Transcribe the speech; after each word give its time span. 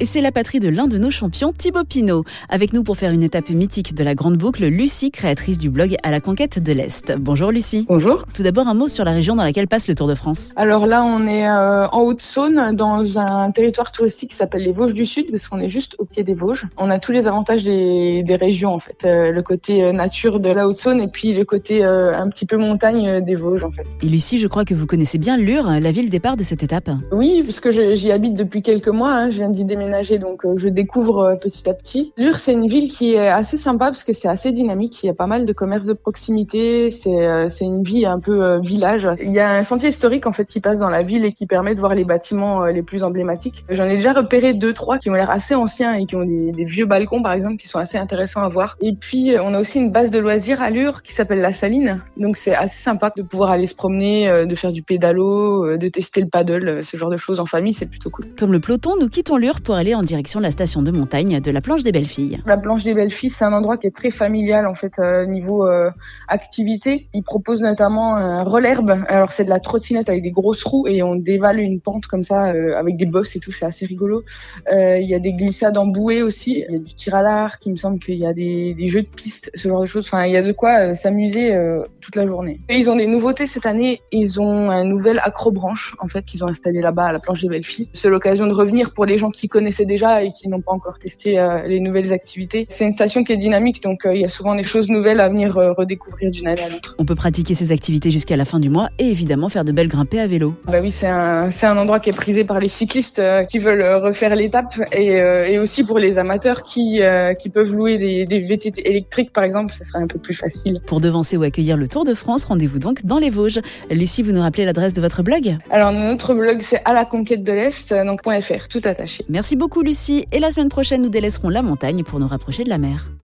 Et 0.00 0.06
c'est 0.06 0.20
la 0.20 0.32
patrie 0.32 0.58
de 0.58 0.68
l'un 0.68 0.88
de 0.88 0.98
nos 0.98 1.12
champions, 1.12 1.52
Thibaut 1.56 1.84
Pinot. 1.84 2.24
Avec 2.48 2.72
nous 2.72 2.82
pour 2.82 2.96
faire 2.96 3.12
une 3.12 3.22
étape 3.22 3.48
mythique 3.50 3.94
de 3.94 4.02
la 4.02 4.16
Grande 4.16 4.36
Boucle, 4.36 4.66
Lucie, 4.66 5.12
créatrice 5.12 5.56
du 5.56 5.70
blog 5.70 5.94
À 6.02 6.10
la 6.10 6.18
conquête 6.18 6.58
de 6.60 6.72
l'Est. 6.72 7.14
Bonjour 7.16 7.52
Lucie. 7.52 7.86
Bonjour. 7.88 8.24
Tout 8.34 8.42
d'abord 8.42 8.66
un 8.66 8.74
mot 8.74 8.88
sur 8.88 9.04
la 9.04 9.12
région 9.12 9.36
dans 9.36 9.44
laquelle 9.44 9.68
passe 9.68 9.86
le 9.86 9.94
Tour 9.94 10.08
de 10.08 10.16
France. 10.16 10.52
Alors 10.56 10.86
là, 10.86 11.04
on 11.04 11.28
est 11.28 11.48
euh, 11.48 11.86
en 11.86 12.00
Haute-Saône, 12.00 12.74
dans 12.74 13.20
un 13.20 13.52
territoire 13.52 13.92
touristique 13.92 14.30
qui 14.30 14.36
s'appelle 14.36 14.62
les 14.64 14.72
Vosges 14.72 14.94
du 14.94 15.04
Sud, 15.04 15.30
parce 15.30 15.46
qu'on 15.46 15.60
est 15.60 15.68
juste 15.68 15.94
au 16.00 16.06
pied 16.06 16.24
des 16.24 16.34
Vosges. 16.34 16.66
On 16.76 16.90
a 16.90 16.98
tous 16.98 17.12
les 17.12 17.28
avantages 17.28 17.62
des, 17.62 18.24
des 18.24 18.34
régions, 18.34 18.74
en 18.74 18.80
fait. 18.80 19.04
Euh, 19.04 19.30
le 19.30 19.42
côté 19.44 19.84
euh, 19.84 19.92
nature 19.92 20.40
de 20.40 20.48
la 20.50 20.66
Haute-Saône 20.66 21.00
et 21.02 21.06
puis 21.06 21.34
le 21.34 21.44
côté 21.44 21.84
euh, 21.84 22.18
un 22.18 22.28
petit 22.30 22.46
peu 22.46 22.56
montagne 22.56 23.24
des 23.24 23.36
Vosges, 23.36 23.62
en 23.62 23.70
fait. 23.70 23.86
Et 24.02 24.06
Lucie, 24.06 24.38
je 24.38 24.48
crois 24.48 24.64
que 24.64 24.74
vous 24.74 24.86
connaissez 24.86 25.18
bien 25.18 25.36
Lure, 25.36 25.70
la 25.70 25.92
ville 25.92 26.10
départ 26.10 26.36
de 26.36 26.42
cette 26.42 26.64
étape. 26.64 26.90
Oui, 27.12 27.44
parce 27.44 27.60
que 27.60 27.94
j'y 27.94 28.10
habite 28.10 28.34
depuis 28.34 28.60
quelques 28.60 28.88
mois. 28.88 29.12
hein. 29.14 29.30
Je 29.30 29.36
viens 29.36 29.50
d'y 29.50 29.64
déménager, 29.64 29.83
donc 30.18 30.44
euh, 30.44 30.56
je 30.56 30.68
découvre 30.68 31.18
euh, 31.18 31.36
petit 31.36 31.68
à 31.68 31.74
petit. 31.74 32.12
Lure, 32.16 32.36
c'est 32.36 32.52
une 32.52 32.66
ville 32.66 32.90
qui 32.90 33.14
est 33.14 33.28
assez 33.28 33.56
sympa 33.56 33.86
parce 33.86 34.04
que 34.04 34.12
c'est 34.12 34.28
assez 34.28 34.52
dynamique. 34.52 35.02
Il 35.02 35.06
y 35.06 35.10
a 35.10 35.14
pas 35.14 35.26
mal 35.26 35.44
de 35.44 35.52
commerces 35.52 35.86
de 35.86 35.92
proximité. 35.92 36.90
C'est 36.90 37.26
euh, 37.26 37.48
une 37.60 37.82
vie 37.82 38.06
un 38.06 38.18
peu 38.18 38.58
village. 38.58 39.08
Il 39.22 39.32
y 39.32 39.40
a 39.40 39.50
un 39.50 39.62
sentier 39.62 39.88
historique 39.88 40.26
en 40.26 40.32
fait 40.32 40.44
qui 40.44 40.60
passe 40.60 40.78
dans 40.78 40.90
la 40.90 41.02
ville 41.02 41.24
et 41.24 41.32
qui 41.32 41.46
permet 41.46 41.74
de 41.74 41.80
voir 41.80 41.94
les 41.94 42.04
bâtiments 42.04 42.64
les 42.66 42.82
plus 42.82 43.02
emblématiques. 43.02 43.64
J'en 43.70 43.84
ai 43.84 43.96
déjà 43.96 44.12
repéré 44.12 44.54
deux, 44.54 44.72
trois 44.72 44.98
qui 44.98 45.10
ont 45.10 45.14
l'air 45.14 45.30
assez 45.30 45.54
anciens 45.54 45.94
et 45.94 46.06
qui 46.06 46.16
ont 46.16 46.24
des, 46.24 46.64
vieux 46.64 46.86
balcons 46.86 47.22
par 47.22 47.32
exemple 47.32 47.56
qui 47.56 47.68
sont 47.68 47.78
assez 47.78 47.98
intéressants 47.98 48.42
à 48.42 48.48
voir. 48.48 48.76
Et 48.80 48.94
puis 48.94 49.34
on 49.40 49.54
a 49.54 49.60
aussi 49.60 49.78
une 49.78 49.90
base 49.90 50.10
de 50.10 50.18
loisirs 50.18 50.62
à 50.62 50.70
Lure 50.70 51.02
qui 51.02 51.14
s'appelle 51.14 51.40
la 51.40 51.52
Saline. 51.52 52.02
Donc 52.16 52.36
c'est 52.36 52.54
assez 52.54 52.82
sympa 52.82 53.12
de 53.16 53.22
pouvoir 53.22 53.50
aller 53.50 53.66
se 53.66 53.74
promener, 53.74 54.46
de 54.46 54.54
faire 54.54 54.72
du 54.72 54.82
pédalo, 54.82 55.76
de 55.76 55.88
tester 55.88 56.20
le 56.20 56.28
paddle, 56.28 56.84
ce 56.84 56.96
genre 56.96 57.10
de 57.10 57.16
choses 57.16 57.40
en 57.40 57.46
famille, 57.46 57.74
c'est 57.74 57.86
plutôt 57.86 58.10
cool. 58.10 58.26
Comme 58.38 58.52
le 58.52 58.60
peloton, 58.60 58.96
nous 58.98 59.08
quittons 59.08 59.36
Lure 59.36 59.60
pour 59.60 59.73
aller 59.74 59.94
en 59.94 60.02
direction 60.02 60.40
de 60.40 60.44
la 60.44 60.50
station 60.50 60.82
de 60.82 60.90
montagne 60.90 61.40
de 61.40 61.50
la 61.50 61.60
Planche 61.60 61.82
des 61.82 61.92
Belles 61.92 62.06
Filles. 62.06 62.40
La 62.46 62.56
Planche 62.56 62.84
des 62.84 62.94
Belles 62.94 63.10
Filles, 63.10 63.30
c'est 63.30 63.44
un 63.44 63.52
endroit 63.52 63.76
qui 63.76 63.86
est 63.86 63.94
très 63.94 64.10
familial 64.10 64.66
en 64.66 64.74
fait 64.74 64.98
euh, 64.98 65.26
niveau 65.26 65.66
euh, 65.66 65.90
activité. 66.28 67.08
Ils 67.14 67.22
proposent 67.22 67.62
notamment 67.62 68.16
un 68.16 68.42
relherbe. 68.42 69.04
Alors 69.08 69.32
c'est 69.32 69.44
de 69.44 69.50
la 69.50 69.60
trottinette 69.60 70.08
avec 70.08 70.22
des 70.22 70.30
grosses 70.30 70.64
roues 70.64 70.86
et 70.88 71.02
on 71.02 71.14
dévale 71.14 71.60
une 71.60 71.80
pente 71.80 72.06
comme 72.06 72.22
ça 72.22 72.46
euh, 72.46 72.76
avec 72.76 72.96
des 72.96 73.06
bosses 73.06 73.36
et 73.36 73.40
tout, 73.40 73.52
c'est 73.52 73.64
assez 73.64 73.86
rigolo. 73.86 74.24
Euh, 74.72 74.98
Il 74.98 75.08
y 75.08 75.14
a 75.14 75.18
des 75.18 75.32
glissades 75.32 75.76
en 75.76 75.86
bouée 75.86 76.22
aussi. 76.22 76.64
Il 76.68 76.72
y 76.72 76.76
a 76.76 76.78
du 76.78 76.94
tir 76.94 77.14
à 77.14 77.22
l'arc. 77.22 77.64
Il 77.66 77.72
me 77.72 77.76
semble 77.76 77.98
qu'il 77.98 78.16
y 78.16 78.26
a 78.26 78.32
des, 78.32 78.74
jeux 78.88 79.02
de 79.02 79.06
piste, 79.06 79.50
ce 79.54 79.68
genre 79.68 79.80
de 79.80 79.86
choses. 79.86 80.06
Enfin, 80.06 80.24
il 80.26 80.32
y 80.32 80.36
a 80.36 80.42
de 80.42 80.52
quoi 80.52 80.94
s'amuser 80.94 81.56
toute 82.00 82.16
la 82.16 82.26
journée. 82.26 82.60
Ils 82.68 82.90
ont 82.90 82.96
des 82.96 83.06
nouveautés 83.06 83.46
cette 83.46 83.66
année. 83.66 84.00
Ils 84.12 84.40
ont 84.40 84.70
un 84.70 84.84
nouvel 84.84 85.20
acrobranche 85.22 85.96
en 86.00 86.08
fait 86.08 86.24
qu'ils 86.24 86.44
ont 86.44 86.48
installé 86.48 86.80
là-bas 86.80 87.06
à 87.06 87.12
la 87.12 87.18
Planche 87.18 87.42
des 87.42 87.48
Belles 87.48 87.64
Filles. 87.64 87.88
C'est 87.92 88.10
l'occasion 88.10 88.46
de 88.46 88.52
revenir 88.52 88.92
pour 88.92 89.06
les 89.06 89.18
gens 89.18 89.30
qui 89.30 89.48
connaissaient 89.64 89.86
déjà 89.86 90.22
et 90.22 90.30
qui 90.30 90.48
n'ont 90.48 90.60
pas 90.60 90.72
encore 90.72 90.98
testé 90.98 91.38
euh, 91.38 91.62
les 91.66 91.80
nouvelles 91.80 92.12
activités. 92.12 92.66
C'est 92.68 92.84
une 92.84 92.92
station 92.92 93.24
qui 93.24 93.32
est 93.32 93.38
dynamique, 93.38 93.82
donc 93.82 94.04
euh, 94.04 94.14
il 94.14 94.20
y 94.20 94.24
a 94.26 94.28
souvent 94.28 94.54
des 94.54 94.62
choses 94.62 94.90
nouvelles 94.90 95.20
à 95.20 95.30
venir 95.30 95.56
euh, 95.56 95.72
redécouvrir 95.72 96.30
d'une 96.30 96.46
année 96.48 96.60
à 96.60 96.68
l'autre. 96.68 96.94
On 96.98 97.06
peut 97.06 97.14
pratiquer 97.14 97.54
ces 97.54 97.72
activités 97.72 98.10
jusqu'à 98.10 98.36
la 98.36 98.44
fin 98.44 98.60
du 98.60 98.68
mois 98.68 98.90
et 98.98 99.06
évidemment 99.06 99.48
faire 99.48 99.64
de 99.64 99.72
belles 99.72 99.88
grimpées 99.88 100.20
à 100.20 100.26
vélo. 100.26 100.52
Bah 100.66 100.80
oui, 100.82 100.90
c'est 100.90 101.06
un, 101.06 101.48
un 101.48 101.76
endroit 101.78 101.98
qui 101.98 102.10
est 102.10 102.12
prisé 102.12 102.44
par 102.44 102.60
les 102.60 102.68
cyclistes 102.68 103.22
qui 103.48 103.58
veulent 103.58 104.04
refaire 104.04 104.36
l'étape 104.36 104.74
et, 104.92 105.14
et 105.14 105.58
aussi 105.58 105.82
pour 105.82 105.98
les 105.98 106.18
amateurs 106.18 106.62
qui, 106.62 107.00
qui 107.38 107.48
peuvent 107.48 107.72
louer 107.72 107.96
des, 107.96 108.26
des 108.26 108.40
VTT 108.40 108.86
électriques 108.86 109.32
par 109.32 109.44
exemple, 109.44 109.72
ce 109.72 109.82
serait 109.82 110.02
un 110.02 110.06
peu 110.06 110.18
plus 110.18 110.34
facile. 110.34 110.82
Pour 110.86 111.00
devancer 111.00 111.38
ou 111.38 111.42
accueillir 111.42 111.78
le 111.78 111.88
Tour 111.88 112.04
de 112.04 112.12
France, 112.12 112.44
rendez-vous 112.44 112.80
donc 112.80 113.06
dans 113.06 113.18
les 113.18 113.30
Vosges. 113.30 113.60
Lucie, 113.90 114.20
vous 114.20 114.32
nous 114.32 114.42
rappelez 114.42 114.66
l'adresse 114.66 114.92
de 114.92 115.00
votre 115.00 115.22
blog? 115.22 115.56
Alors 115.70 115.92
notre 115.92 116.34
blog 116.34 116.58
c'est 116.60 116.82
à 116.84 116.92
la 116.92 117.06
conquête 117.06 117.42
de 117.42 117.52
l'Est, 117.52 117.94
donc 117.94 118.20
.fr, 118.24 118.68
tout 118.68 118.82
attaché. 118.84 119.24
Merci 119.54 119.68
beaucoup 119.68 119.82
Lucie 119.82 120.26
et 120.32 120.40
la 120.40 120.50
semaine 120.50 120.68
prochaine 120.68 121.00
nous 121.00 121.08
délaisserons 121.08 121.48
la 121.48 121.62
montagne 121.62 122.02
pour 122.02 122.18
nous 122.18 122.26
rapprocher 122.26 122.64
de 122.64 122.68
la 122.68 122.78
mer. 122.78 123.14